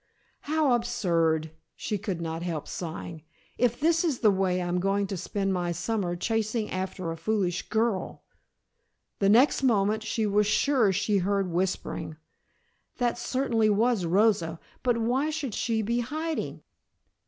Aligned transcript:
"How 0.39 0.73
absurd!" 0.73 1.51
she 1.75 1.99
could 1.99 2.21
not 2.21 2.41
help 2.41 2.67
sighing, 2.67 3.21
"if 3.59 3.79
this 3.79 4.03
is 4.03 4.17
the 4.21 4.31
way 4.31 4.59
I'm 4.59 4.79
going 4.79 5.05
to 5.05 5.15
spend 5.15 5.53
my 5.53 5.71
summer 5.71 6.15
chasing 6.15 6.71
after 6.71 7.11
a 7.11 7.15
foolish 7.15 7.69
girl" 7.69 8.23
The 9.19 9.29
next 9.29 9.61
moment 9.61 10.01
she 10.01 10.25
was 10.25 10.47
sure 10.47 10.91
she 10.91 11.19
heard 11.19 11.51
whispering. 11.51 12.17
That 12.97 13.19
certainly 13.19 13.69
was 13.69 14.03
Rosa, 14.05 14.59
but 14.81 14.97
why 14.97 15.29
should 15.29 15.53
she 15.53 15.83
be 15.83 15.99
hiding? 15.99 16.63